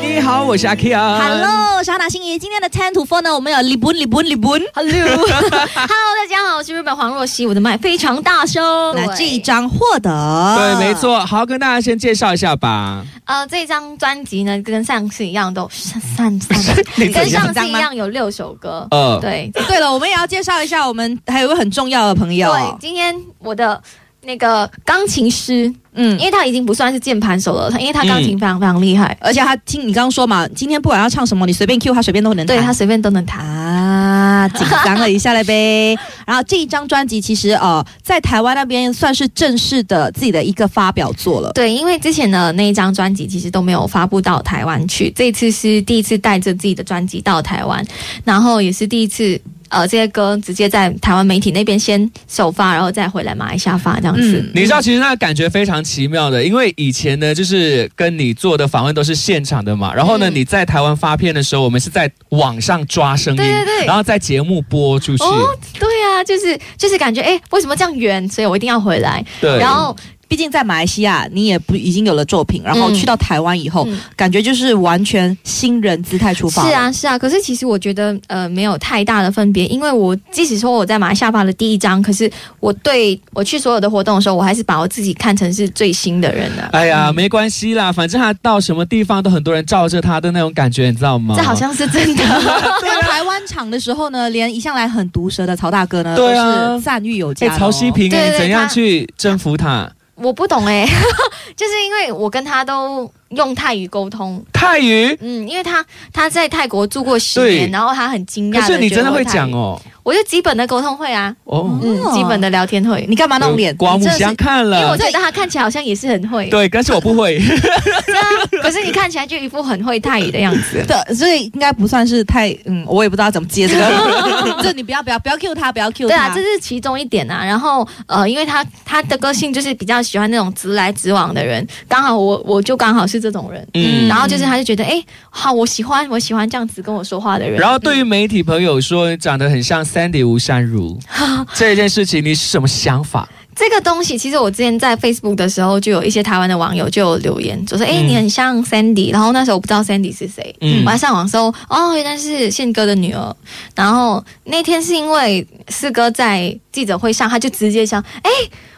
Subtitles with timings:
[0.00, 1.18] 你好，我是阿 K 啊。
[1.20, 4.50] Hello，小打心怡，今天的 Ten to Four 呢，我们有李本、李本、李本。
[4.74, 8.62] Hello，Hello， 大家好，我是日本黄若曦，我的麦非常大声。
[8.96, 10.94] 那这一张获得，对，没。
[10.94, 11.20] 错。
[11.20, 13.04] 好，跟大家先介绍一下吧。
[13.24, 18.86] 呃，这张专辑呢，跟上次一样都三三三，你 跟上次一样有六首歌。
[18.90, 22.52] 呃，对对了，我们也要介绍一下，我们还有一位很重要的朋友。
[22.52, 23.80] 对，今天我的
[24.26, 32.56] 那个钢琴师，嗯因，为他已经不算是键盘手了，他因为他钢琴非常非常厉害，而且他听你刚刚说嘛，今天不管要唱什么，你随便 Q 他，随便都能弹。
[32.56, 33.46] 对他随便都能弹。
[33.46, 35.96] 啊，紧张了一下了呗。
[36.26, 41.52] 然后这一张专辑其实呃，在台湾那边算是正式的自己的一个发表作了。
[41.52, 47.84] 对，因为之前的那一张专辑其实都没有发布到台湾去，这次是第一次带着自己的专辑到台湾，
[48.24, 49.40] 然后也是第一次。
[49.68, 54.38] 呃，这些歌直接在台湾媒体那边先首发，然后再回来马来西亚发这样子。
[54.38, 68.26] 嗯你知道，其实那个感觉非常奇妙的，因为以前呢，就是跟你做的访问都是现场的嘛，然后呢，嗯你在台湾发片的时候，我们是在网上抓声音，对对对然后在节目播出去，哦，对啊，就是就是感觉，哎，为什么这样远？
[68.28, 69.24] 所以我一定要回来。
[69.40, 69.96] 对，然后，
[70.28, 76.66] 毕竟在马来西亚，你也不已经有了作品，然后嗯去到台湾以后，嗯感觉就是完全新人姿态出发。
[76.66, 77.18] 是，啊，是啊。
[77.18, 82.30] 可是其实我觉得，呃，没有太大的分别，因为我即使说我在马来西亚发了第一张，可是
[82.60, 86.68] 我对我去所有的活动的时候，我还是把我自己看成是最新的人啊。
[86.72, 91.34] 哎呀，没关系啦，反正他到什么地方都很多人罩着他的那种感觉，你知道吗？
[91.36, 92.24] 这 好像是真的。
[92.82, 97.56] 在台湾场的时候呢，连一向来很毒舌的曹大哥呢，对啊都是赞誉有加。
[97.56, 99.88] 曹希平，你怎样去征服他？
[100.16, 100.86] 我不懂哎、
[101.54, 105.16] 就是因为我跟他都用泰语沟通，泰语？
[105.20, 108.60] 嗯，因为他他在泰国住过十年，然后他很惊讶。
[108.60, 113.04] 可是你真的会讲，哦，我就基本的沟通会啊，哦，嗯，基本的聊天会。
[113.08, 113.74] 你干嘛弄脸？
[113.74, 114.78] 刮目相看了。
[114.78, 117.36] 因为我觉得他看起来好像也是很会，对，但是我不会。
[117.42, 120.80] 对啊，可是你看起来就一副很会泰语的样子。
[120.86, 123.82] 对，所以应该不算是太嗯，我也不知道怎么接这个。
[124.62, 126.14] 这你不要不要不要 Q 他，不要 Q 他。
[126.14, 127.44] 对啊，这是其中一点啊。
[127.44, 133.66] 然后呃，因为他他的个性就是比较喜欢那种直来直往的人，刚好我我就刚好是这种人。
[133.74, 137.58] 嗯然后就是他就觉得，哎，好，我喜欢我喜欢这样子跟我说话的人。
[137.58, 140.98] 然后对于媒体朋友说长得很像 Sandy 吴珊如
[141.54, 143.26] 这件事情，你是什么想法？
[143.54, 153.34] 这个东西，其实我之前在 Facebook 的时候，就有一些台湾的网友就有留言，就说：“哎、嗯你很像 Sandy。”然后那时候我不知道 Sandy 是谁，嗯我还上网搜，哦，原来是宪哥的女儿。
[153.74, 158.30] 然后那天是因为四哥在记者会上，他就直接讲：“哎，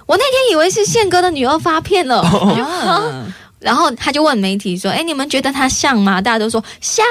[0.07, 2.21] 我那天以为是宪哥的女儿发片了。
[2.21, 3.27] 啊
[3.61, 7.05] 然后他就问媒体说：“哎，你们觉得他像吗？”大家都说像。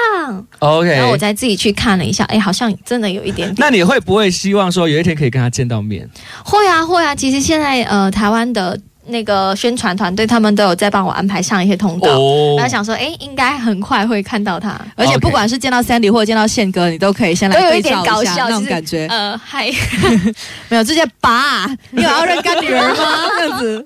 [0.60, 3.56] OK，然后我再自己去看了一下，哎，好像真的有一点点。
[3.58, 6.08] 那你会不会希望说有一天可以跟他见到面？
[6.44, 8.78] 会啊会啊，其实现在呃台湾的
[9.08, 14.78] 那个宣传团队他们都有在帮我安排上一些通告，哦然后想说，哎，应该很快会看到他。
[14.94, 19.06] 而且不管是见到 Sandy 或者见到宪哥，你都可以先来都有一点对照搞笑，下那种感觉。
[19.08, 19.70] 呃，嗨，
[20.68, 23.04] 没有直接拔，你有要认干女儿吗？
[23.38, 23.84] 这样子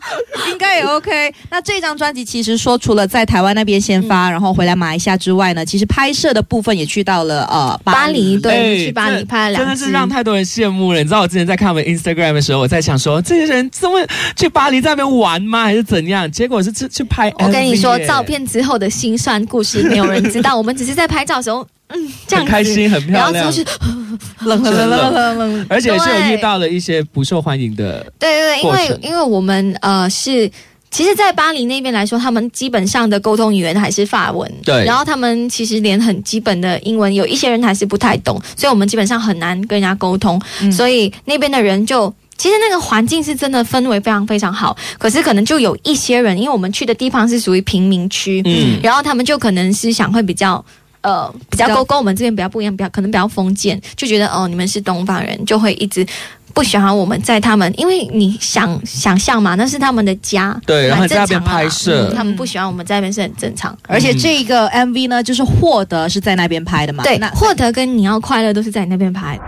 [0.50, 1.32] 应该也 OK。
[1.50, 9.92] 那这张专辑其实说除了在台湾那边先发，然后回来马来西亚之外呢，其实拍摄的部分也去到了呃巴黎，对，哎去巴黎拍了两支真的是。
[9.92, 10.98] 让太多人羡慕了。
[10.98, 14.04] 你知道我之前在看我们 Instagram 的时候，我在想说，这些人怎么
[14.36, 15.64] 去巴黎在那边玩吗？
[15.64, 16.30] 还是怎样？
[16.30, 17.32] 结果是去去拍。
[17.38, 28.04] 我跟你说，照片之后的心酸故事没有人知道，我们只是在拍照的时候，嗯， 这样很开，心，很漂亮然后之后，是 冷冷冷冷冷冷， 而且是有遇到了一些不受欢迎的。
[28.18, 30.50] 对对对，因为因为我们呃是。
[30.94, 40.38] 其实，在巴黎那边来说，他们基本上的沟通语言还是法文，对然后他们其实连很基本的英文，有一些人还是不太懂，所以我们基本上很难跟人家沟通。
[40.60, 50.64] 嗯所以那边的人就，其实那个环境是真的氛围非常非常好，可是可能就有一些人，因为我们去的地方是属于贫民区，嗯然后他们就可能思想会比较。
[51.02, 56.06] 呃，比较跟跟我们这边比较不一样，比较可能比较封建，就觉得哦，你们是东方人，就会一直
[56.54, 63.76] 不喜欢我们在他们，因为你想想象嘛，那是他们的家，对然后在那边拍摄嗯他们不喜欢我们在那边是很正常。
[63.88, 67.02] 而且这个 MV 呢，就是获得是在那边拍的嘛。
[67.04, 69.38] 对那，获得跟你要快乐都是在你那边拍。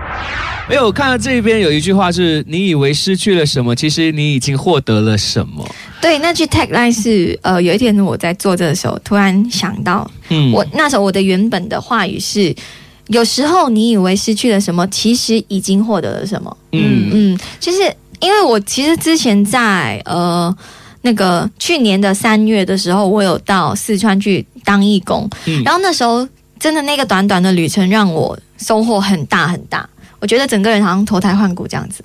[0.66, 5.62] 没有我看到这边有一句话是：你以为失去了什么，其实你已经获得了什么。
[6.00, 12.54] 对，那句 tagline 是呃，有一天我在做这的时候，突然想到，嗯我那时候我的原本的话语是。
[13.08, 16.56] 有时候你以为失去了什么，其实已经获得了什么。
[16.72, 17.80] 嗯嗯，就是
[18.18, 20.56] 因为我其实之前在呃
[21.02, 26.26] 那个去年的三月的时候，我有到四川去当义工，嗯然后那时候
[26.58, 29.86] 真的那个短短的旅程让我收获很大很大，
[30.18, 32.02] 我觉得整个人好像脱胎换骨这样子。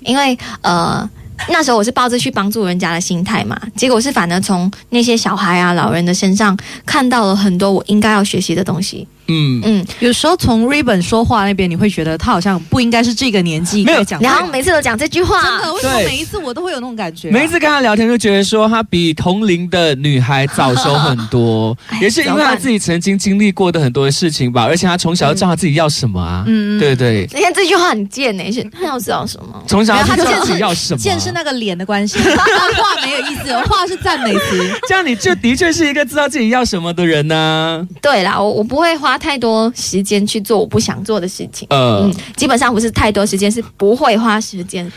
[0.00, 1.08] 因为呃。
[1.48, 9.06] 那时候我是抱着去帮助人家的心态嘛，结果是反而从那些小孩啊、老人的身上看到了很多我应该要学习的东西。
[9.26, 14.20] 嗯，嗯，有时候从 Ribbon 说话那边，你会觉得他好像不应该是这个年纪没有讲。
[14.20, 26.80] 然后每次都讲这句话，真的，为什么每一次我都会有那种感觉啊、每一次跟他聊天就觉得说他比同龄的女孩早熟很多， 也是因为他自己曾经经历过的很多的事情吧，而且他从小就知道他自己要什么啊，嗯嗯。
[26.80, 29.62] 对对，你看这句话很贱呢、是他要知道什么？
[29.66, 34.70] 从小他就知道自己要什么啊，见是那个脸的关系， 话没有意思，话是赞美词。
[34.88, 41.66] 这样你就的确是一个知道自己要什么的人呢、对啦，我我不会花太多时间去做我不想做的事情。
[41.70, 44.90] 呃嗯，，基本上不是太多时间，是不会花时间。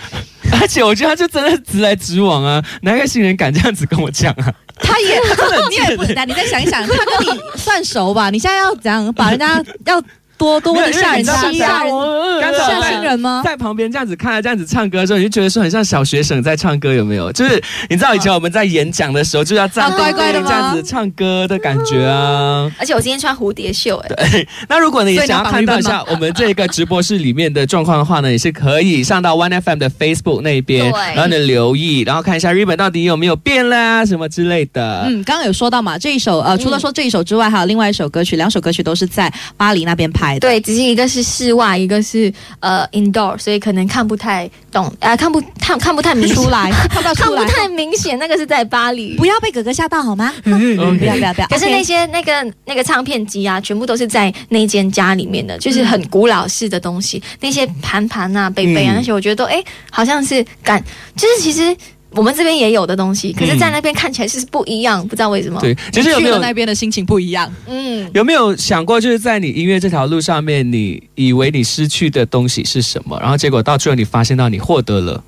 [0.60, 4.54] 而且我觉得他就真的是直来直往啊，哪个新人敢这样子跟我讲啊？
[4.80, 5.20] 他也，
[5.70, 8.30] 你也不，你再想一想，他跟你算熟吧？
[8.30, 10.02] 你现在要怎样把人家要
[10.38, 11.92] 多多问一下人家吓人
[12.40, 13.42] 刚才我吓新人吗？
[13.44, 17.32] 在旁边这样子看他这样子唱歌的时候，你就觉得说很像小学生在唱歌，有没有？
[17.32, 22.72] 就是你知道以前我们在演讲的时候就要站啊乖乖的这样子唱歌的感觉啊。
[22.78, 35.04] 而且我今天穿蝴蝶袖、 哎，那如果你想要看到一下我们这个直播室里面的状况的话呢，也是可以上到 One FM 的 Facebook 那边，对然后呢留意，然后看一下日本到底有没有变啦什么之类的。
[35.08, 40.40] 嗯，刚刚有说到嘛，这一首呃，除了说这一首之外，还有另外一首歌曲，两首歌曲都是在巴黎那边拍的。
[40.40, 49.16] 对，只是一个是室外，一个是呃 indoor，所以可能看不太懂，呃，看不看看不太明出来， 看不太明显，那个是在巴黎。
[49.18, 50.34] 不要被哥哥吓到好吗？
[50.44, 51.48] 嗯不要不要不要。
[51.48, 60.84] 可是那些那个那个唱片机啊，全部都是在那间家里面的，就是很古老式的东西，那些盘盘啊、杯杯啊嗯那些，我觉得都哎，好像是感，
[61.16, 61.76] 就是其实
[62.18, 65.62] 我们这边也有的东西，可是，在那边看起来是不一样，不知道为什么。
[65.62, 67.50] 对，其实有没有那边的心情不一样？
[67.68, 75.24] 嗯，有没有想过，就是在你音乐这条路上面，你以为你失去的东西是什么，然后结果到最后你发现到你获得了。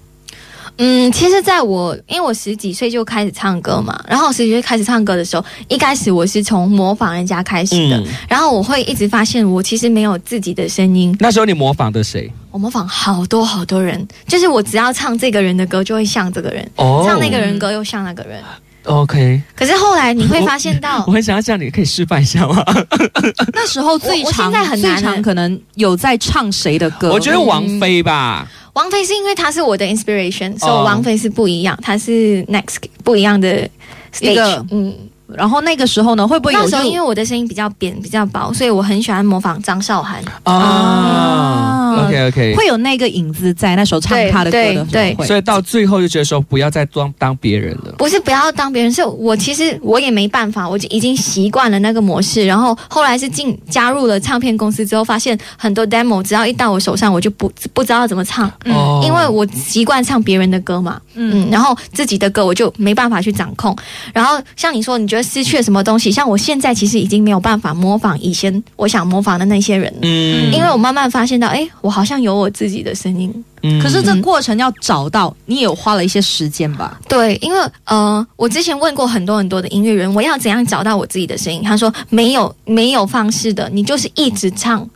[0.77, 12.31] 嗯，其实在我因为我十几岁就开始唱歌嘛，然后我十几岁开始唱歌的时候，一开始我是从模仿人家开始的，嗯然后我会一直发现我其实没有自己的声音，那时候你模仿的谁？
[12.51, 18.41] 我模仿好多好多人，就是我只要唱这个人的歌就会像这个人，哦唱那个人歌又像那个人。
[18.85, 22.63] OK，可是后来你会发现到 我，很想要这样，你可以示范一下吗？
[23.53, 27.11] 那时候最我我长现在很难最长欸可能有在唱谁的歌？
[27.11, 33.69] 我觉得王菲吧，王菲是因为她是我的 inspiration，所以哦王菲是不一样，她是 next 不一样的
[34.13, 34.65] stage。
[34.71, 34.95] 嗯，
[35.35, 40.23] 然后那个时候呢，会不会有那时候因为我的声音比较扁、比较薄，所以我很喜欢模仿张韶涵。
[40.43, 47.93] 啊，OK OK，会有那个影子在那时候唱他的歌的时候对所以到最后就觉得说不要再装当别人了。
[47.97, 52.45] 不是不要当别人，是我其实我也没办法，我就已经习惯了那个模式。
[52.45, 63.75] 然后后来是进加入了唱片公司之后，发现很多 demo 只要一到我手上，我就不不知道怎么唱，哦因为我习惯唱别人的歌嘛，嗯，然后自己的歌我就没办法去掌控。
[64.13, 66.11] 然后像你说，你觉得失去了什么东西？
[66.11, 69.93] 像我现在其实已经没有办法模仿以前我想模仿的那些人。
[70.01, 73.31] 嗯因为我慢慢发现到，哎，我好像有我自己的声音。
[73.61, 76.99] 嗯可是这过程要找到，你也有花了一些时间吧？
[77.07, 81.61] 对，因为呃，我之前问过很多很多的音乐人，我要怎样找到我自己的声音？
[81.63, 84.87] 他说没有没有方式的，你就是一直唱。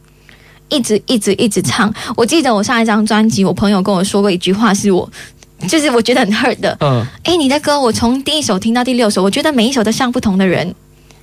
[0.70, 1.94] 一直一直一直唱。
[2.16, 5.08] 我记得我上一张专辑，我朋友跟我说过一句话，是我，
[5.68, 6.78] 就是我觉得很 hurt 的。
[6.82, 10.74] 嗯哎，你的歌我从第一首听到第六首，我觉得每一首都像不同的人。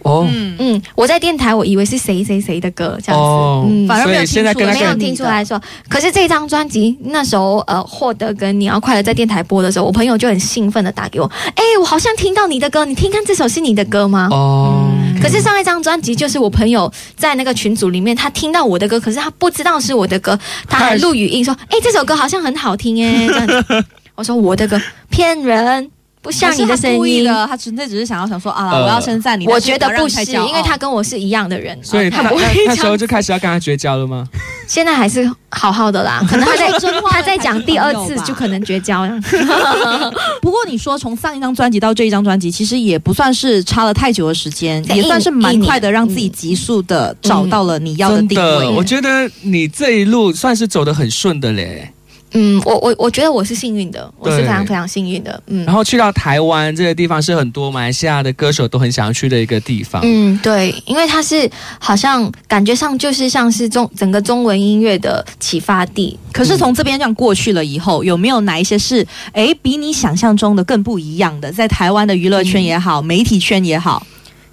[0.03, 14.27] 哦嗯，嗯，我在电台我以为是谁谁谁的歌这样子，哦嗯，反而没有所以现在听出来跟他跟没有听出来说，可是这张专辑那时候呃获得跟你要快乐在电台播的时候，我朋友就很兴奋的打给我，哎，我好像听到你的歌，你听看这首是你的歌吗？
[14.31, 14.89] 哦，
[15.21, 23.85] 可是上一张专辑就是我朋友在那个群组里面，他听到我的歌，可是他不知道是我的歌，他还录语音说：“哎、这首歌好像很好听哎。”这样子，
[24.21, 27.25] 我说我的歌骗人，不像你的声音。
[27.25, 29.47] 的，他纯粹只是想要想说啊，呃我要称赞你。
[29.47, 34.29] 我觉得不是，你太骄傲因为他跟我是一样的人，所以他他不会那那时候就开始要跟他绝交了吗？
[34.67, 36.71] 现在还是好好的啦， 可能他在
[37.11, 39.19] 他在讲第二次就可能绝交了。
[40.43, 48.67] 不过你说从上一张专辑到这一张专辑，其实也不算是差了太久的时间，也算是蛮快的，让自己急速的找到了你要的定位。
[48.67, 49.09] 的，我觉得
[49.41, 51.91] 你这一路算是走得很顺的嘞。
[52.33, 55.43] 嗯，我我我觉得我是幸运的，我是非常非常幸运的。
[55.49, 60.01] 嗯然后去到台湾这个地方是很多马来西亚的歌手都很想要去的一个地方。
[60.05, 66.17] 嗯，对，因为它是好像感觉上就是像是中整个中文音乐的启发地。
[66.33, 71.51] 可是从这边这样过去了以后，有没有哪一些是诶比你想象中的更不一样的？
[71.51, 74.07] 在台湾的娱乐圈也好，媒体圈也好，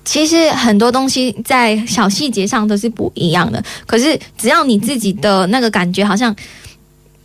[0.04, 6.36] 其实很多东西在小细节上都是不一样的，可是只要你自己的那个感觉好像。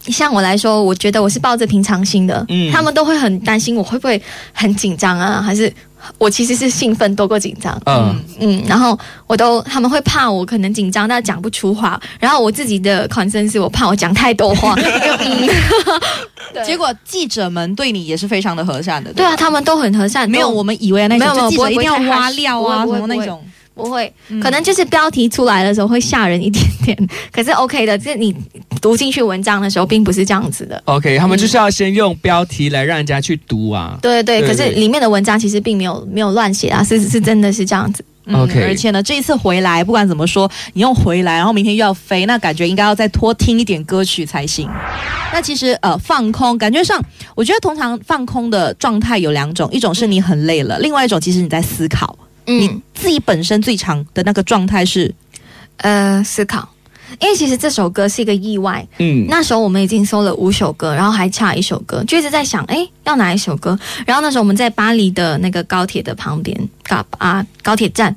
[0.06, 2.70] 像我来说，我觉得我是抱着平常心的，嗯。
[2.72, 4.20] 他们都会很担心我会不会
[4.52, 5.72] 很紧张啊，还是
[6.18, 7.80] 我其实是兴奋多过紧张。
[7.86, 14.82] 嗯，嗯，然后我都他们会怕我可能紧张到讲不出话，然后我自己的 concern 是我怕我讲太多话，就
[15.22, 15.48] 嗯，
[16.52, 16.64] 对。
[16.64, 19.14] 结果记者们对你也是非常的和善的，吧？
[19.16, 23.40] 对啊，他们都很和善，没有我们以为的那没有种，就记者一定要挖料啊什么那种。
[23.74, 24.38] 不会，嗯。
[24.40, 28.34] 可能就是标题出来的时候会吓人一点点，可是 OK 的，这你
[28.82, 30.82] 读进去文章的时候并不是这样子的。
[30.84, 33.96] OK，他们就是要先用标题来让人家去读啊。
[34.02, 38.04] 对对对，可是里面的文章其实并没有没有乱写啊，是是真的是这样子。
[38.24, 44.68] 嗯 OK 而且呢，这一次回来，不管怎么说，你又回来，然后明天又要飞，那感觉应该要再多听一点歌曲才行。
[45.32, 55.12] 那其实呃，放空，感觉上，我觉得通常放空的状态有两种，一种是你很累了，另外一种其实你在思考，你嗯，自己本身最长的那个状态是，
[55.78, 56.68] 呃，思考。
[57.20, 63.78] 因为其实这首歌是一个意外，嗯，那时候我们已经搜了五首歌，然后还差一首歌，就一直在想，哎，要哪一首歌？
[64.06, 68.14] 然后那时候我们在巴黎的那个高铁的旁边，高啊高铁站，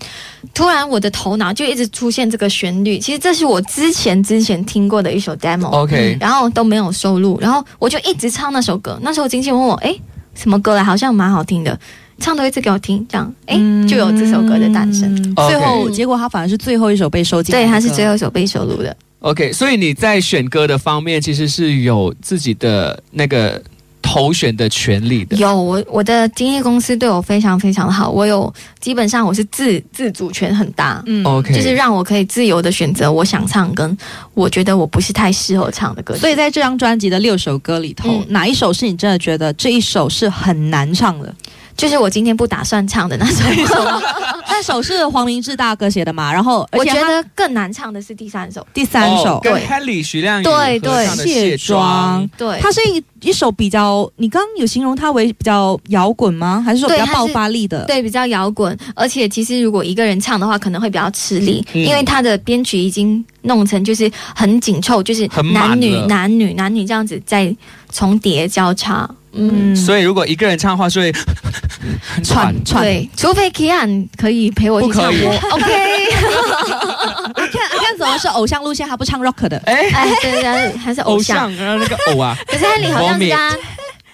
[0.53, 2.97] 突然我的头脑就一直出现这个旋律。
[2.97, 8.97] 其实这是我之前之前听过的一首 demo，、OK，然后都没有收录，然后我就一直唱那首歌。
[9.01, 9.95] 那时候经纪人问我，哎，
[10.33, 10.83] 什么歌来？
[10.83, 11.77] 好像蛮好听的，
[12.19, 13.55] 唱多一次给我听，这样，哎，
[13.87, 15.35] 就有这首歌的诞生。
[15.35, 18.95] 最后结果它反而是最后一首被收进对，的歌，它是最后一首被收录的。
[19.19, 23.59] OK，所以你在选歌的方面其实是有自己的那个
[24.01, 25.35] 投选的权利的。
[25.37, 33.97] 有我我的经纪公司对我非常非常的好，我有基本上我是自自主权很大，嗯 OK，就是让我可以自由的选择我想唱跟
[34.35, 36.19] 我觉得我不是太适合唱的歌曲。
[36.19, 41.33] 所以在这张专辑的六首歌里头，嗯哪一首是你真的觉得这一首是很难唱的？
[41.75, 44.01] 就是我今天不打算唱的那首歌，
[44.47, 46.31] 那首是黄明志大哥写的嘛？
[46.31, 48.65] 然后我觉得更难唱的是第三首。
[48.73, 56.61] 第三首哦、跟对 Helly 徐亮对对卸妆妆，对，它是一一首比较，你刚刚有形容它为比较摇滚吗？
[56.65, 57.83] 还是说比较爆发力的？
[57.85, 67.53] 对比较摇滚，而且其实如果一个人唱的话，可能会比较吃力，嗯因为他的编曲已经弄成就是很紧凑，就是男女男女男女这样子在
[67.91, 69.09] 重叠交叉。
[69.37, 71.11] 嗯，所以如果一个人唱的话，是会
[72.15, 72.81] 很喘喘。
[72.83, 75.25] 对，除非 Kian 可以陪我一起唱，不可以。
[75.25, 75.73] 我 OK。
[77.35, 79.57] 阿看阿看怎么是偶像路线，他不唱 rock 的？
[79.65, 81.51] 哎，哎，对对，还是偶偶像。
[81.53, 83.57] 像，然后那个偶啊， 可是 Henry 好像是他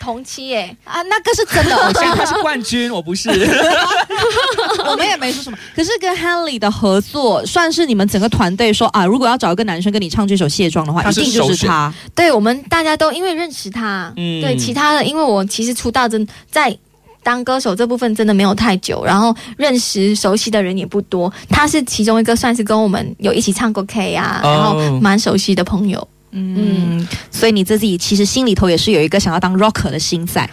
[0.02, 0.76] 同期耶。
[0.84, 3.30] 啊，那个是真的偶偶像像， 他是冠军，我不是。
[4.90, 5.58] 我们也没说什么。
[5.76, 11.94] 可是跟 Henley 的合作，算是你们整个团队说啊，如果要找一个男生跟你唱这首《卸妆》的话，一定就是他。
[12.16, 16.76] 对我们大家都因为认识他，嗯对其他的，因为我其实出道真在。
[17.24, 21.32] 当歌手这部分真的没有太久，然后认识熟悉的人也不多。
[21.52, 26.08] 他是其中一个算是跟我们有一起唱过 K 啊，哦然后蛮熟悉的朋友。
[26.32, 30.50] 嗯，所以你自己其实心里头也是有一个想要当 rocker 的心在，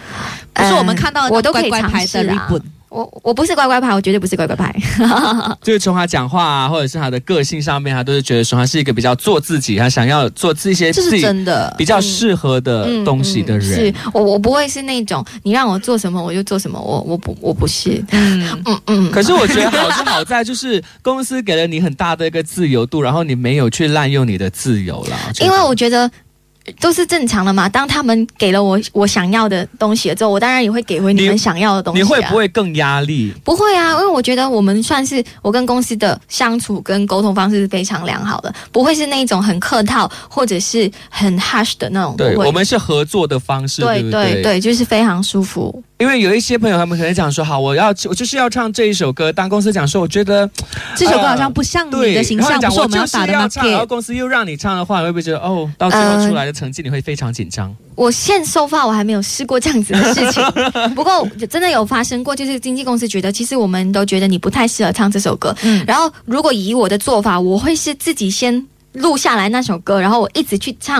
[0.53, 2.61] 不是我们看到的呃我都可以乖乖牌的尝试啊 ribbon。
[2.89, 4.75] 我我不是乖乖牌，我绝对不是乖乖牌。
[5.61, 13.69] 就是从他讲话啊，或者是他的个性上面，他都是觉得说他是一个比较做自己，他想要做这些这是真的比较适合的东西的人。
[13.69, 18.03] 嗯是我我不会是那种你让我做什么我就做什么，我我不我不是。
[18.11, 25.17] 嗯， 嗯嗯，可是我觉得好是好在，就是公司给了你很大的一个自由度，然后你没有去滥用你的自由啦。
[25.41, 26.09] 因为我觉得。
[26.73, 27.67] 都是正常的嘛。
[27.69, 32.03] 当他们给了我我想要的东西了之后，我当然也会给回你你们想要的东西、啊。
[32.03, 33.33] 你会不会更压力？
[33.43, 42.15] 不会啊，因为我觉得我们算是我跟公司的相处跟沟通方式是非常良好的，不会是那种很客套或者是很 hush 的那种。
[42.17, 45.83] 对我们是合作的方式，对对对，就是非常舒服。
[45.99, 50.49] 因为有一些朋友他们可能讲说，好，我要我就是要唱这一首歌，当公司讲说，我觉得
[50.95, 53.85] 这首歌好像不像你的形象，不是我们要打的要唱，然后。
[53.85, 57.75] 公司又让你唱的话，你会不会觉得哦，到最后出来的成绩你会非常紧张？
[57.95, 60.41] 我现收发我还没有试过这样子的事情，
[60.95, 68.65] 不过真的有发生过，就是经纪公司觉得其实我们都觉得你不太适合唱这首歌，嗯，然后如果以我的做法，我会是自己先。
[68.93, 70.97] 录下来那首歌，然后我一直去唱，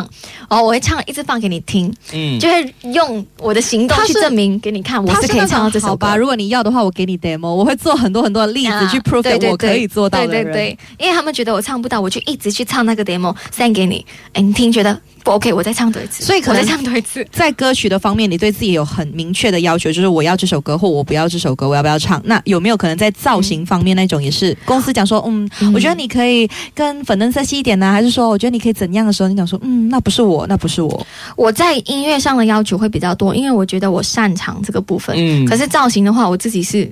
[0.50, 5.90] 然后我会唱，一直放给你听，嗯，就会用我的行动去证明给你看，我是可以唱到这首歌。
[5.90, 10.44] 好吧，如果你要的话，我给你 demo，我会做很多很多的例子啊去 prove 对对我可以做到的人。
[10.46, 17.24] 对对对，因为他们觉得我唱不到，我就一直去唱那个 demo send 给你，哎，你听觉得不 OK，我再唱多一次，所以可能唱多一次。
[17.32, 22.20] 在歌曲的方面，你对自己有很明确的要求，就是我要这首歌或我不要这首歌，我要不要唱？
[22.26, 31.06] 那有没有可能在造型方面那种也是公司讲说，嗯，嗯我觉得你可以跟粉嫩色系一点呢、还是说我觉得你可以怎样的时候，你讲说，嗯，那不是我，那不是我。
[31.36, 35.16] 我在音乐上的要求会比较多，因为我觉得我擅长这个部分。
[35.20, 36.92] 嗯可是造型的话，我自己是，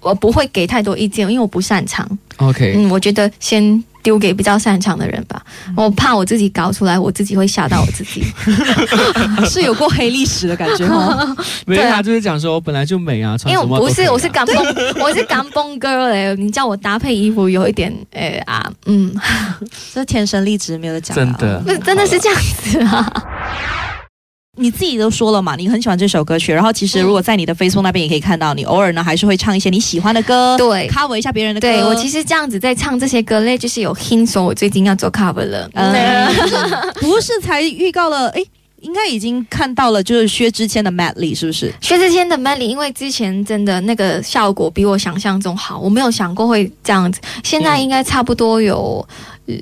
[0.00, 2.08] 我不会给太多意见，因为我不擅长。
[2.38, 5.42] OK，嗯，我觉得先丢给比较擅长的人吧。
[5.76, 8.24] 我怕我自己搞出来，我自己会吓到我自己。
[9.50, 11.36] 是有过黑历史的感觉吗。
[11.68, 14.56] 没有，对啊他就是讲说我本来就美啊，穿因为我不是我是港崩，
[14.98, 16.34] 我是港崩 girl 嘞。
[16.36, 19.14] 你叫我搭配衣服有一点，呃啊，嗯，
[19.92, 21.20] 这是天生丽质，没有得讲、啊。
[21.20, 23.12] 真的不是真的是这样子啊。
[24.58, 31.68] 你自己都说了嘛，你很喜欢这首歌曲，然后其实如果在你的 Facebook 那边也可以看到，你偶尔呢还是会唱一些你喜欢的歌，对，cover 一下别人的歌。
[31.68, 35.70] 对我其实这样子在唱这些歌嘞，就是有 hint 说我最近要做 cover 了。
[35.74, 35.94] 嗯，
[37.00, 38.44] 不是才预告了，诶，
[38.80, 41.72] 应该已经看到了，就是薛之谦的 Madly 是不是？
[41.80, 47.20] 薛之谦的 Melly，因为之前真的那个效果比我想象中好，我没有想过会这样子。
[47.42, 49.06] 现在应该差不多有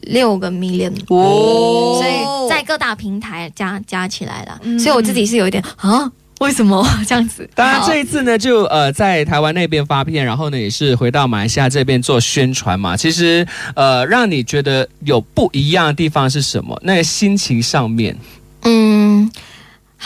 [0.03, 7.49] 六个 million，、哦所以在各大平台加加起来了，嗯所以我自己是有一点啊，为什么 这样子？
[7.55, 12.97] 当然，这一次呢，就呃在台湾那边发片，然后呢也是回到马来西亚这边做宣传嘛。
[12.97, 16.79] 其实呃，让你觉得有不一样的地方是什么？
[16.85, 18.17] 那个心情上面，
[18.63, 18.96] 嗯。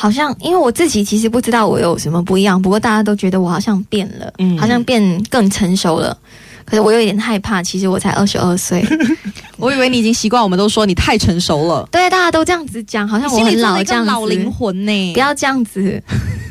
[0.01, 6.17] 好像，因为我自己其实不知道我有什么不一样，不过大家都觉得我好像变了，嗯好像变更成熟了。
[6.65, 8.85] 可是我有一点害怕，其实我才二十二岁，
[9.59, 14.11] 我以为你已经习惯，我们都说你太成熟了，对，大家都这样子讲，好像我心里很老这样子。
[14.11, 15.13] 老灵魂呢。
[15.13, 16.01] 不要这样子，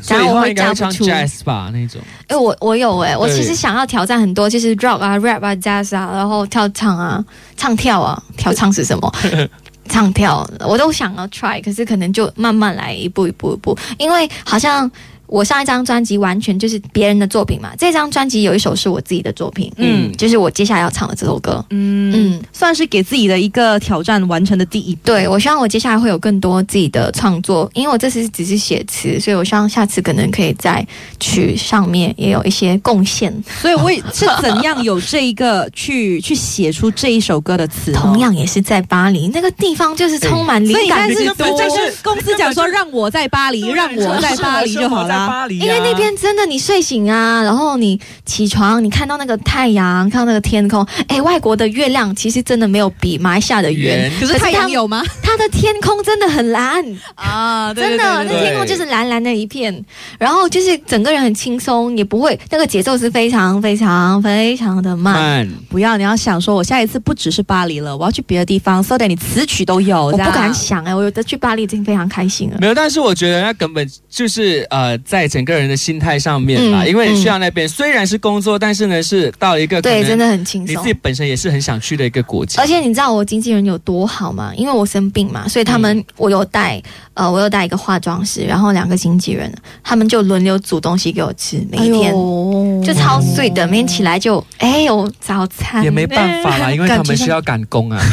[0.01, 1.09] 所以以然后我会后应该会唱嫁不出。
[1.09, 2.01] jazz 吧那种。
[2.27, 7.23] 哎、我我有哎、我其实想要挑战很多，就是 rock 啊、rap 啊、jazz 啊，然后跳唱啊、
[7.55, 9.09] 唱跳啊，跳唱是什么？
[9.89, 14.89] 唱跳我都想要 try，可是可能就慢慢来，一步一步一步，因为好像。
[15.29, 25.01] 我上一张专辑完全就是别人的作品嘛，这张专辑有一首是我自己的作品，嗯嗯，就是我接下来要唱的这首歌，嗯嗯，算是给自己的一个挑战完成的第一步。
[25.05, 30.85] 对，我希望我接下来会有更多自己的创作，因为我这次只是写词，所以我希望下次可能可以在
[31.19, 33.31] 曲上面也有一些贡献。
[33.61, 37.99] 所以我也是怎样有这一个 去去写出这一首歌的词呢？
[38.01, 41.59] 同样也是在巴黎那个地方，就是充满灵所以你感之看是多。
[41.59, 45.27] 就是公司讲说让我在巴黎，让我在巴黎就好啦。
[45.27, 55.03] 巴黎啊因为那边真的，你睡醒啊，然后你起床，你看到那个太阳，看到那个天空，哎，外国的月亮其实真的没有比马来西亚的圆圆，可是太阳有吗？
[55.21, 56.83] 它的天空真的很蓝，
[57.15, 59.83] 啊，真的，那天空就是蓝蓝的一片，
[60.17, 65.15] 然后就是整个人很轻松，也不会那个节奏是非常非常非常的慢。
[65.15, 65.49] 慢。
[65.69, 70.05] 不要，你要想说，我下一次不只是巴黎了，我要去别的地方，so that 你词曲都有。
[70.05, 72.57] 我不敢想哎、我有的去巴黎已经非常开心了。
[72.59, 80.93] 没有，但是我觉得那根本就是呃，在整个人的心态上面啦，嗯因为去到那边虽然是工作，但是呢是到一个对，真的很轻松你自己。
[81.01, 82.67] 本身也是很想去的一个国家而。
[82.67, 84.53] 且你知道我经纪人有多好吗？
[84.55, 86.79] 因为我生病嘛，所以他们、嗯我有带
[87.19, 89.53] 呃，我有带一个化妆师，然后两个经纪人，
[89.83, 97.99] 他们就轮流煮东西给我吃，每一天、呦就超碎的，每天起来就哎呦早餐，也没办法啦， 因为他们需要赶工啊。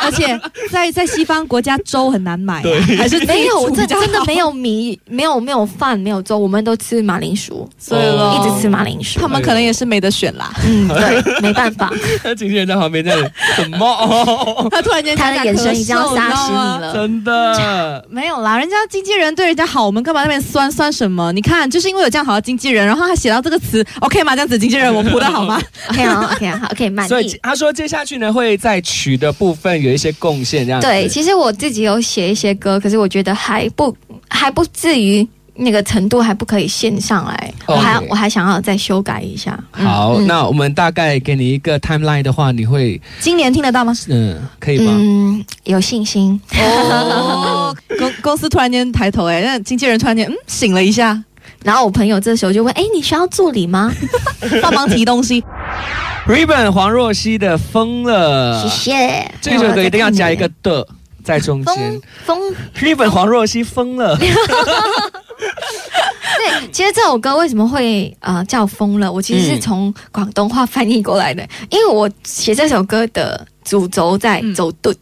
[0.00, 2.64] 而且在在西方国家粥很难买、啊，
[2.96, 9.18] 还是没有，煮比较好真真的没有米，没有没有饭，没有粥，我们都吃马铃薯，所以咯一直吃马铃薯。
[9.20, 10.50] 他们可能也是没得选啦。
[10.64, 11.92] 嗯，对，没办法，
[12.24, 13.12] 那经纪人在旁边在
[13.56, 13.84] 什么？
[13.84, 16.56] 哦他突然间他的眼神已经要杀死你。
[16.56, 16.92] 了。
[16.94, 17.54] 真的，
[18.08, 21.32] 没有啦，人家经纪人对人家好，我们干嘛那边酸酸什么？
[21.32, 24.34] 你看，就是因为有这样好的经纪人，然后他写到这个词， OK 吗？
[24.34, 27.38] 这样子经纪人我们铺的好吗？OK 啊，OK 啊，好，OK 满所以。
[27.42, 30.86] 他说接下去呢会在曲的部分有一些贡献，这样子。
[30.86, 33.96] 对，其实我自己有写一些歌，可是我觉得还不
[34.28, 35.26] 还不至于
[35.58, 37.52] 那个程度，还不可以线上来。
[37.66, 39.58] 我还我还想要再修改一下。
[39.72, 43.92] 好，嗯那我们大概给你一个 timeline 的话，你会今年听得到吗？
[44.08, 44.92] 嗯可以吗？
[44.96, 46.40] 嗯，有信心。
[46.56, 51.22] 哦，公公司突然间抬头、哎，那经纪人突然间嗯醒了一下，
[51.64, 53.92] 然后我朋友这时候就问：“哎，你需要助理吗
[54.62, 55.42] 帮忙提东西。
[56.26, 59.32] Ribbon 黄若曦的《疯？”了谢，谢。
[59.40, 60.86] 这首歌一定要加一个的
[61.28, 62.40] 在中间风。
[62.40, 62.54] 风。
[62.80, 64.26] Ribbon 黄若曦疯了， 对，
[66.72, 69.12] 其实这首歌为什么会呃叫疯了？
[69.12, 74.96] 我其实是嗯从广东话翻译过来的，因为我写这首歌的主轴在嗯走顿。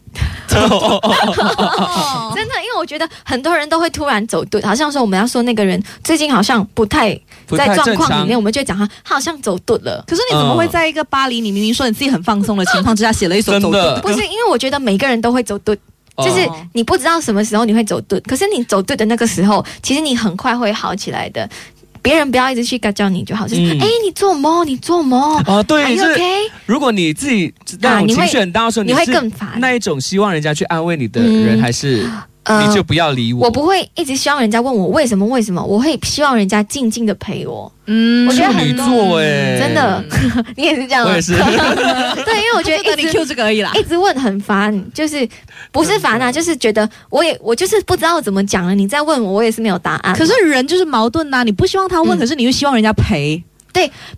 [0.57, 0.99] 哦
[2.35, 7.13] 真的，因为我觉得很多人都会突然走顿，好像说我们要说那个人最近好像不太
[7.55, 10.03] 在状况里面，我们就讲他他好像走顿了。
[10.07, 15.77] 可是你怎么会在一个巴黎，你明明说你自己很放松的情况之下，写了一首走真的不是因为我觉得每个人都会走顿，
[16.23, 21.49] 就是哦你不知道什么时候你会走对，可是你走对的那个时候，其实你很快会好起来的。
[21.99, 24.65] 别人不要一直去干叫你就好，就是哎、你做梦？
[24.65, 26.03] 你做梦啊，对是？
[26.65, 29.49] 如果你自己那种情绪很大的时候，你会是更烦。
[29.59, 32.09] 那一种希望人家去安慰你的人，嗯还是
[32.47, 33.45] 呃你就不要理我。
[33.45, 37.71] 我不会一直希望人家问我为什么为什么，我会希望人家静静的陪我。
[37.89, 40.03] 嗯我觉得处女很座哎，真的，
[40.57, 41.11] 你也是这样吗？
[41.11, 41.33] 我也是。
[42.25, 43.71] 对，因为我觉得你一直 Q 这个而已啦。
[43.75, 45.27] 一直问很烦，就是
[45.71, 48.75] 不是烦啊，就是觉得我也我就是不知道怎么讲了。
[48.75, 50.15] 你再问我，我也是没有答案。
[50.15, 53.41] 可是人就是矛盾呐、你不希望他问，嗯可是你又希望人家陪。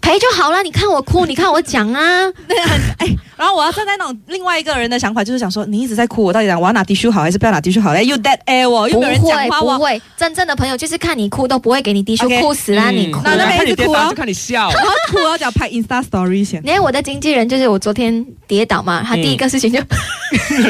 [0.02, 2.32] 陪就好了，你看我哭，你看我讲啊。
[2.48, 2.69] 对啊，
[3.00, 14.69] 哎然后我要站在那种另外一个人的想法，就是想说，你一直在哭，我到底讲我要拿 T 恤好还是不要拿 T 恤好嘞？You dead air 我又不没有人讲会话，我不会，真正的朋友就是看你哭都不会给你滴血 OK 哭死啦，你哭那那边看你一直哭啊就看你笑。
[14.72, 16.62] 然后哭，我要讲拍 Insta Story 先。
[16.63, 19.80] 你看我的经纪人就是我昨天跌倒嘛，他第一个事情就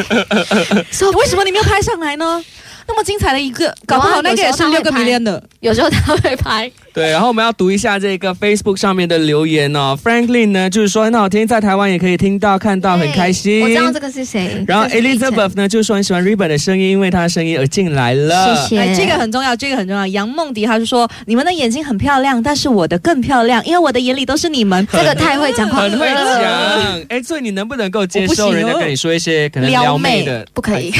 [0.91, 2.43] 说为什么你没有拍上来呢？
[2.87, 5.41] 那么精彩的一个，搞不好那个也是六个 million 的。
[5.59, 9.97] 有时候他会拍，对，然后我们要读一下这个 Facebook 上面的留言哦。
[10.03, 13.61] Franklin 呢，就是说很好听，在台湾也可以听到、看到，很开心。
[13.61, 14.63] 我知道这个是谁。
[14.67, 18.67] 然后 Elizabeth 呢，就是说很喜欢 Ribbon 的声音，因为他的声音而进来了。
[18.67, 20.05] 谢谢哎，这个很重要，这个很重要。
[20.07, 24.85] 杨梦迪他就说，你们的眼睛很漂亮，但是我的更漂亮，因为我的眼里都是你们。
[24.91, 30.47] 这个太会讲话，很会讲，哎，所以你能不能够接受人家跟你说一些可能撩撩妹妹的？
[30.53, 30.91] 不可以。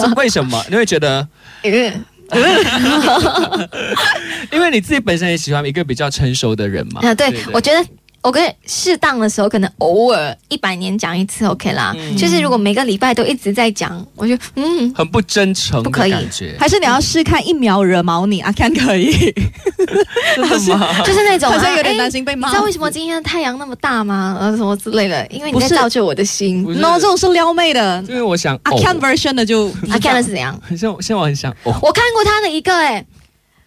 [0.00, 0.64] 这为什么？
[0.70, 1.26] 你会觉得，
[1.62, 1.92] 因 为
[4.70, 7.00] 你自己本身也喜欢一个比较成熟的人嘛？
[7.02, 7.86] 啊，对不，我觉得。
[8.24, 11.92] 我跟适当的时候，可能偶尔一百年讲一次 OK 啦。
[11.94, 16.14] 嗯就是如果每个礼拜都一直在讲，我就嗯，很不真诚不可以
[16.58, 18.40] 还是你要试看一秒惹毛你？
[18.40, 19.12] 阿 Ken 可以，
[20.34, 20.88] 真的吗？
[21.04, 22.48] 就是那种好像有点哎担心被骂。
[22.48, 24.38] 你知道为什么今天的太阳那么大吗？
[24.40, 28.02] 呃，什么之类的，因为你在照着我的心？No，这种是撩妹的。
[28.08, 30.58] 因为我想阿哦 Ken version 的就他看的是怎样？
[30.66, 33.04] 很像，现在我很想哦，我看过他的一个，哎，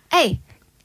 [0.10, 0.34] 哎，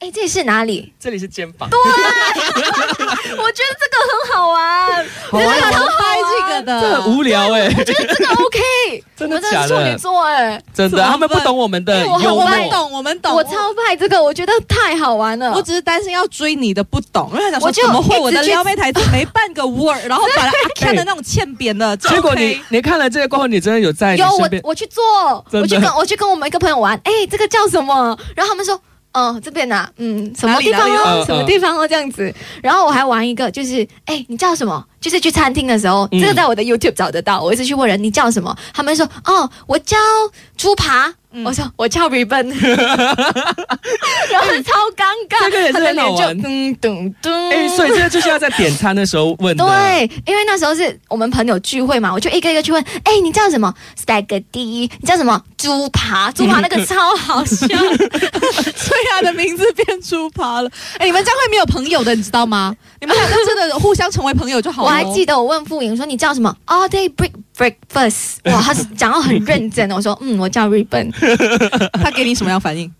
[0.03, 0.93] 哎，这里是哪里？
[0.99, 8.59] 这里是肩膀，对 我觉得这个很好玩，我我觉得要很好拍这个，的，这很无聊哎，我觉得这个 OK。
[9.15, 9.95] 真的我们假的是处女？
[9.95, 12.43] 座哎，真的，他们不懂我们的我很幽默。
[12.43, 13.33] 我们懂，我们懂。
[13.33, 15.53] 我超派这个，我觉得太好玩了。
[15.53, 25.01] 我只是担心要追你的不懂，因为他想说怎么会我的撩妹台词没半个 word， 然后把阿 Ken 的那种欠扁的，这结果你你看了这个过后，你真的有在你有我，我去做，
[25.53, 28.19] 我去跟我去跟我们一个朋友玩，哎，这个叫什么？
[28.35, 28.77] 然后他们说。
[29.13, 32.33] 哦，这边呐、嗯，什么地方哦，什么地方哦，这样子。
[32.61, 34.83] 然后我还玩一个，就是，哎，你叫什么？
[35.03, 37.43] 就是去餐厅的时候，嗯这个在我的 YouTube 找得到。
[37.43, 38.57] 我一直去问人，你叫什么？
[38.73, 39.97] 他们说，哦，我叫
[40.55, 41.13] 猪扒。
[41.35, 47.51] 嗯我说我叫 Ribbon， 然后超尴尬，这个也是他的很好脸就玩噔噔噔。
[47.51, 49.57] 哎，所以这个就是要在点餐的时候问。
[49.57, 55.41] 对，因为那时候是我们朋友聚会嘛，我就一个一个去问，哎，你叫什么？Spaghetti，你叫什么？
[55.57, 57.65] 猪扒，猪扒那个超好笑。
[57.65, 60.69] 所以他的名字变猪扒了。
[60.99, 62.75] 哎，你们这样会没有朋友的，你知道吗？
[63.01, 64.91] 你们两个真的互相成为朋友就好了。
[64.93, 68.37] 我还记得我问傅颖说你叫什么？All day break breakfast。
[68.45, 69.95] 哇，他是讲到很认真的。
[69.95, 71.11] 我说嗯，我叫 Ribbon。
[72.03, 72.91] 他给你什么样反应？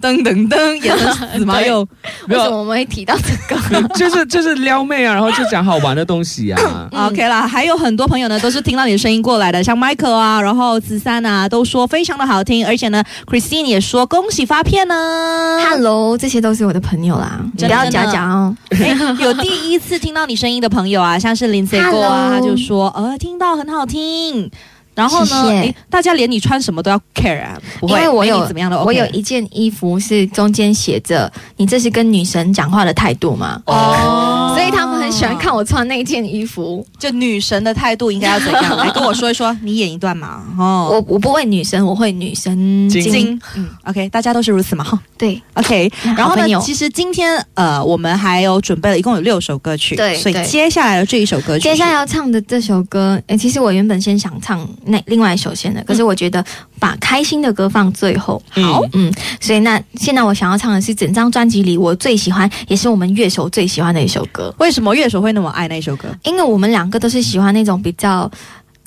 [0.00, 1.58] 噔噔噔，眼神 死吗？
[1.58, 1.80] 对又
[2.28, 3.34] 为什么我们会提到这
[3.80, 3.88] 个？
[3.96, 6.60] 就是就是撩妹啊，然后就讲好玩的东西啊。
[6.92, 15.58] 嗯 OK 啦，还有很多朋友呢，都是听到你的声音过来的，像 Michael 啊，然后子珊啊，都说非常的好听，而且呢，Christine 也说恭喜发片呢。
[15.70, 18.54] Hello，这些都是我的朋友啦，你不要假假哦。
[18.70, 24.50] 哎有第一次听到你声音的朋友啊，像是林 C 过啊就说呃听到很好听。
[24.96, 25.74] 然后呢，谢谢。
[25.88, 36.84] 大家连你穿什么都要 care 啊，不会，因为我有怎么样的、OK，我有一件衣服是中间写着“你这是跟女神讲话的态度吗？”哦所以他们很喜欢看我穿那件衣服。
[36.98, 38.76] 就女神的态度应该要怎样？
[38.78, 40.42] 来跟我说一说，你演一段嘛。
[40.58, 43.12] 哦，我我不会女神，我会女神经经。
[43.12, 44.82] 金，嗯，OK，大家都是如此嘛。
[44.82, 56.42] 哈对，OK，然后呢，其实今天呃，我们还有准备了一共有六首歌曲，对所以接下来的这一首歌曲，接下来要唱的这首歌，诶，其实我原本先想唱那另外一首先的，可是我觉得
[56.78, 58.42] 把开心的歌放最后。
[58.52, 66.08] 好嗯，所以那现在我想要唱的是整张专辑里我最喜欢，也是我们乐手最喜欢的一首歌，为什么乐手会那么爱那首歌？
[66.24, 68.30] 因为我们两个都是喜欢那种比较。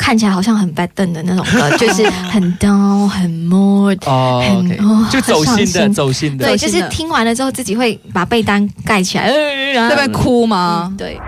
[0.02, 9.30] 看起来好像很 bad 的那种歌， 就是很 down、很 mood，哦很就走心的，走心的对，就是听完了之后自己会把被单盖起来，
[9.76, 10.88] 那边哭吗？
[10.89, 11.19] 嗯对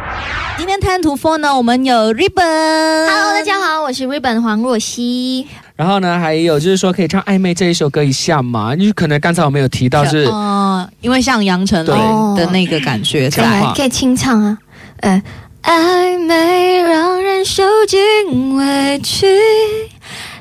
[0.58, 3.08] 今天 Ten to Four 呢，我们有 Ribbon。
[3.10, 5.48] ，Hello，大家好，我是 Ribbon 黄若曦。
[5.82, 8.76] 然后呢，还有就是说可以唱《暧昧》这一首歌一下嘛？
[8.76, 13.62] 因为可能刚才我们有提到是哦，因为像杨丞琳的那个感觉讲在。
[13.62, 14.56] 话可以清唱啊，
[14.98, 15.24] 呃，
[15.64, 19.26] 暧昧让人受尽委屈，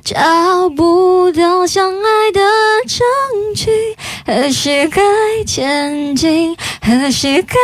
[0.05, 2.41] 找不到相爱的
[2.87, 3.01] 证
[3.57, 3.71] 据，
[4.27, 5.01] 何时该
[5.47, 7.57] 前进，何时该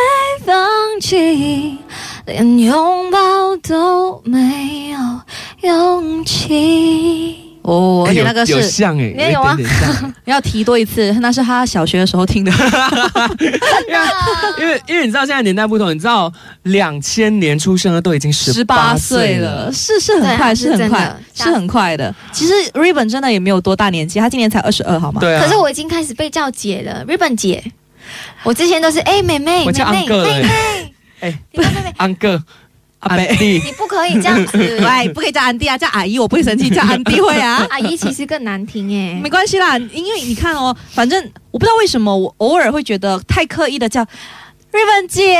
[0.46, 0.56] 放
[0.98, 1.76] 弃，
[2.24, 3.18] 连拥抱
[3.58, 7.45] 都没有勇气。
[7.66, 10.14] 哦，而且那个有有是像哎，有啊点点像。
[10.24, 12.52] 要提多一次，那是他小学的时候听的。
[14.58, 22.14] 因为因为你知道现在年代不同，你知道两千年出生的都已经十十八八岁了了，，是是很快，是很快是很快的。
[22.32, 25.20] 其实 Ribbon 真的也没有多大年纪，他今年才二十二，好吗？
[25.20, 25.42] 对啊。
[25.42, 27.62] 可是我已经开始被叫姐了，，Ribbon 姐。
[28.44, 30.90] 我之前都是哎、妹妹，我叫妹妹妹妹，哎，
[31.22, 32.40] 哎你看妹妹， 安哥
[33.40, 34.58] 你不可以这样子。
[34.58, 37.66] 喂， 不可以叫安迪啊，叫阿姨，我不会生气，叫安迪会啊。
[37.70, 44.02] 阿姨其实更难听哎、没关系啦，因为你看哦，反正我不知道为什么，我偶尔会觉得太刻意的叫
[44.72, 45.36] Ribbon 姐，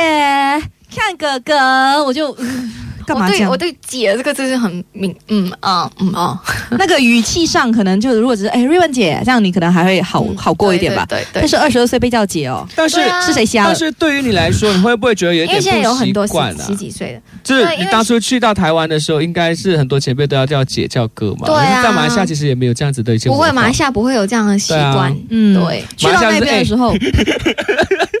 [0.95, 2.73] 看哥哥，我就、嗯
[3.07, 3.71] 干嘛这样我对我？
[3.71, 6.37] 对“姐”这个字是很敏，嗯啊嗯哦，
[6.71, 11.05] 那个语气上可能就如果只是哎 Ribbon 姐这样，你可能还会好、嗯好过一点吧。
[11.07, 13.69] 对对对但是二十二岁被叫姐哦，但是啊是谁瞎了？
[13.69, 16.75] 但是对于你来说，你会不会觉得有一因为现在点不习有很多十惯啊十？
[16.75, 21.45] 几岁的，就是你当初去到台湾的时候，应该是很多前辈都要叫姐叫哥嘛。
[21.47, 23.29] 对啊在马来西亚其实也没有这样子的一些。
[23.29, 25.15] 不会，马来西亚不会有这样的习惯啊。
[25.29, 26.93] 嗯对去到那边的时候，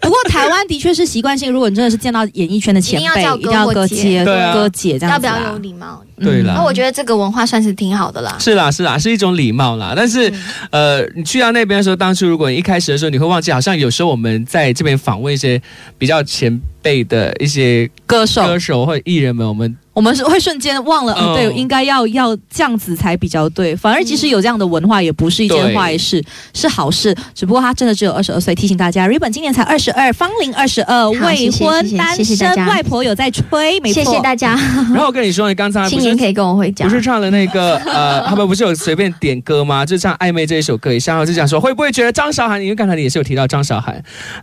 [0.07, 6.01] 不过台湾的确是习惯性，如果你真的是见到演艺圈的前辈，一定要哥或姐哥姐、对啊哥姐这样要不子啦要有礼貌？
[6.19, 8.35] 对啦那我觉得这个文化算是挺好的啦。
[8.39, 9.93] 是啦，是啦，是一种礼貌啦。
[9.95, 15.61] 但是，嗯呃，你去到那边的时候，当初如果你一开始的时候，你会忘记，好像有时候我们在这边访问一些
[15.97, 23.75] 比较前辈的一些歌手，歌手或者艺人们，我们我们是会瞬间忘了，嗯呃，对，应该要要这样子才比较对。
[23.75, 27.15] 反而即使有这样的文化，也不是一件坏事，是好事。
[27.33, 34.03] 只不过他真的只有二十二岁，提醒大家，Ribbon 今年才二十二，芳龄二十二，未婚单身，外婆有在吹，没错。
[34.03, 34.55] 谢谢大家，
[34.93, 36.91] 然后我跟你说，你刚才不是新年可以跟我回家不。
[36.91, 39.85] 是唱了那个 呃，他们不是有随便点歌吗？
[39.85, 43.93] 就唱《暧昧》这一首歌一下，然后就讲说会不会觉得张韶涵，因为刚才你也是有提到张韶涵，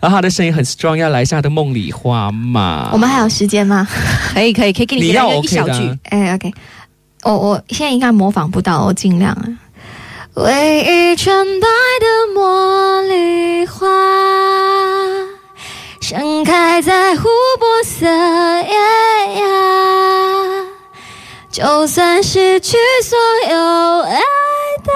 [0.01, 2.91] 然后她的声音很 strong，要来一下她的梦里花嘛。
[2.93, 3.87] 我们还有时间吗？
[4.35, 5.99] 可以，可以，可以给你要来一 OK 啊小句。
[6.11, 6.53] 哎、o k
[7.25, 9.45] 我我现在应该模仿不到，我尽量啊。
[10.35, 10.81] 唯
[11.13, 11.67] 一纯白
[12.01, 12.07] 的
[12.39, 13.87] 茉莉花，
[16.01, 18.07] 盛开在琥珀色。
[21.55, 23.17] 就算失去所
[23.49, 24.19] 有爱
[24.83, 24.93] 的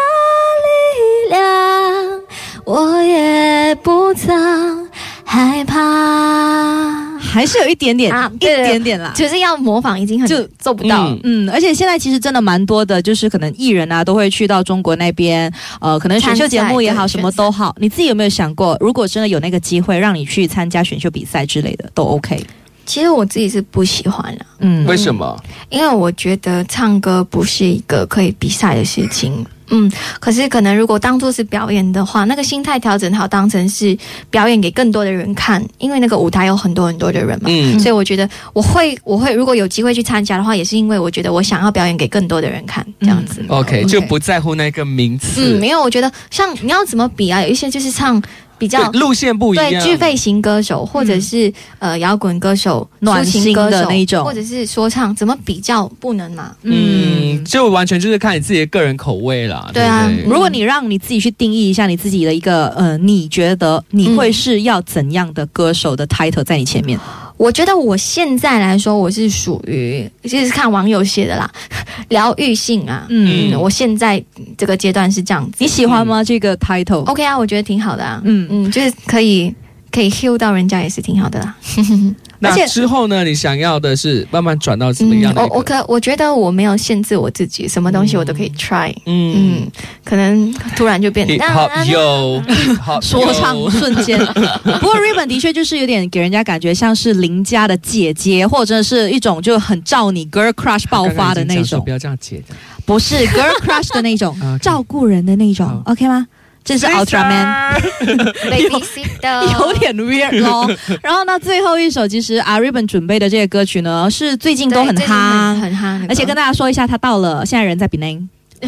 [0.67, 2.21] 力量，
[2.65, 4.91] 我也不曾
[5.25, 7.17] 害怕。
[7.21, 9.13] 还是有一点点，一啊对点点啦。
[9.15, 11.07] 就是要模仿，已经很就做不到。
[11.07, 15.49] 嗯嗯，而且现在其实真的蛮多的，就是可能艺人啊都会去到中国那边，
[15.81, 17.73] 呃，可能选秀节目也好，什么都好。
[17.79, 22.45] 你自己有没有想过，如果真的有那个机会让你去参加选秀比赛之类的，都 OK？
[22.89, 25.39] 其实我自己是不喜欢的，嗯，为什么？
[25.69, 29.45] 因为我觉得唱歌不是一个可以比赛的事情。
[29.71, 33.95] 嗯，可是可能如果当做是表演的话，那个心态调整好，当成是
[34.31, 37.51] 表演给更多的人看，因为那个舞台有很多很多的人嘛。
[37.53, 43.45] 嗯，所以我觉得我会，我会如果有机会去参加的话，也是因为我觉得我想要表演给更多的人看，这样子。
[43.49, 48.23] OK，就不在乎那个名次，嗯，因为我觉得像你要怎么比啊，有一些就是唱
[48.59, 49.71] 比较路线不一样。
[49.71, 56.55] 对具备型歌手，或者是、呃摇滚歌手、暖抒情心歌手的那一种或者是说唱，怎么比较不能嘛？
[56.63, 59.71] 嗯，就完全就是看你自己的个人口味啦。
[59.73, 66.99] 对啊如果你让你自己去定义一下你自己的一个呃，你觉得你会是要怎样的歌手的 title 在你前面？
[67.39, 71.51] 我觉得我现在来说，我是属于就是看网友写的啦，
[72.11, 73.07] 疗愈性啊。
[73.09, 74.23] 嗯，嗯，我现在
[74.57, 75.57] 这个阶段是这样子。
[75.59, 76.23] 你喜欢吗？
[76.23, 78.21] 这个 title？OK 啊，我觉得挺好的啊。
[78.25, 79.55] 嗯嗯，就是可以
[79.91, 81.57] 可以 heal 到人家也是挺好的啦。
[82.41, 83.25] 那之后呢？
[83.25, 85.33] 你想要的是慢慢转到怎么样？
[85.37, 88.91] 我我可我觉得我没有限制我自己，什么东西我都可以 try。
[89.07, 89.73] 嗯嗯，
[90.05, 92.43] 可能突然就变，hip hop 有
[93.03, 94.19] 说唱瞬间。
[94.63, 102.55] 不过 Ribbon 的确就是有点给人家感觉像是邻家的姐姐，或者是一种就很照你 girl crush 爆发的那种不，要这样解的。
[102.85, 106.27] 不是 girl crush 的那种 照顾人的那种好，OK 吗？
[106.69, 107.81] 这是 Ultraman。
[109.59, 110.71] 有点 weird 咯。
[111.03, 118.21] 然后呢，最后一首其实啊 Ribbon 准备的这个歌曲呢，是最近都很对最近夯，很哈，而且跟大家说一下，他到了，现在人在比内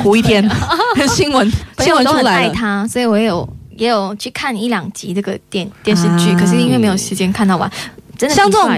[0.02, 0.48] 胡一天，
[1.08, 2.30] 新闻新闻出来了。
[2.30, 7.70] 爱他，所以我也有也有去看一两集这个电电视剧，啊可是因为没有时间看到完，
[8.16, 8.70] 真的像这种。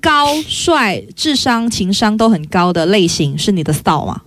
[0.00, 4.20] 高帅、智商、情商都很高的类型是你的 style 吗？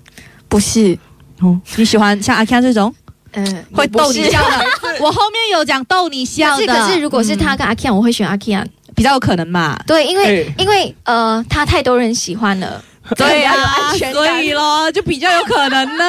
[0.47, 0.97] 不是，
[1.39, 2.93] 哦，你喜欢像阿 Ken 这种
[3.33, 4.65] 嗯，会逗你笑的？
[5.01, 8.65] 我后面有讲逗你笑的，可是可是，如果是他嗯跟阿 Kian，我会选阿 Kian。
[8.95, 9.75] 比较有可能嘛。
[9.87, 12.79] 对，因为哎因为呃，他太多人喜欢了，
[13.17, 16.05] 对比较有啊， 安全感所以咯，就比较有可能呢。